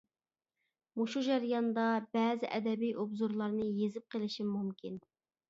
مۇشۇ 1.01 1.21
جەرياندا 1.27 1.83
بەزى 2.17 2.49
ئەدەبىي 2.57 2.95
ئوبزورلارنى 3.05 3.69
يېزىپ 3.83 4.09
قېلىشىم 4.17 4.53
مۇمكىن. 4.57 4.99